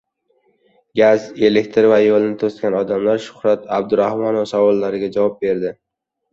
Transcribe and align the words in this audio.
Gaz, 0.99 1.27
elektr 1.49 1.89
va 1.91 1.99
yo‘lni 2.05 2.33
to‘sgan 2.45 2.79
odamlar— 2.81 3.21
Shuhrat 3.29 3.71
Abdurahmonov 3.79 4.51
savollarga 4.57 5.15
javob 5.21 5.41
berdi 5.49 5.77